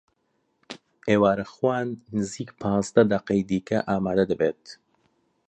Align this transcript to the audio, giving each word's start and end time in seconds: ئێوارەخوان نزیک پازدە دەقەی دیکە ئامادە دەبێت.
ئێوارەخوان 1.09 1.87
نزیک 2.15 2.49
پازدە 2.61 3.03
دەقەی 3.13 3.41
دیکە 3.49 3.79
ئامادە 3.89 4.25
دەبێت. 4.31 4.63